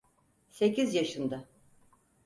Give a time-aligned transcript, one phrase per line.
[0.49, 1.47] Sekiz yaşında.